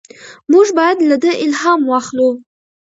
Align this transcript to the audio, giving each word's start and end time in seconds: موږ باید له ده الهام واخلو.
موږ 0.51 0.67
باید 0.77 0.97
له 1.09 1.15
ده 1.23 1.31
الهام 1.45 1.81
واخلو. 1.85 2.29